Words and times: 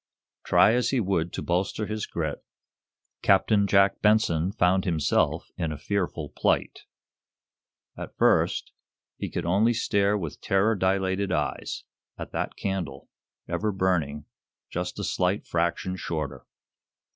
Try 0.43 0.73
as 0.73 0.89
he 0.89 0.99
would 0.99 1.31
to 1.33 1.43
bolster 1.43 1.85
his 1.85 2.07
grit, 2.07 2.43
Captain 3.21 3.67
Jack 3.67 4.01
Benson 4.01 4.51
found 4.51 4.83
himself 4.83 5.51
in 5.57 5.71
a 5.71 5.77
fearful 5.77 6.29
plight. 6.29 6.85
At 7.95 8.17
first, 8.17 8.71
he 9.17 9.29
could 9.29 9.45
only 9.45 9.73
stare, 9.75 10.17
with 10.17 10.41
terror 10.41 10.73
dilated 10.75 11.31
eyes, 11.31 11.83
at 12.17 12.31
that 12.31 12.55
candle 12.55 13.09
ever 13.47 13.71
burning 13.71 14.25
just 14.71 14.97
a 14.97 15.03
slight 15.03 15.45
fraction 15.45 15.95
shorter! 15.95 16.47